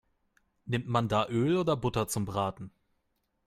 [0.65, 2.71] Nimmt man da Öl oder Butter zum Braten?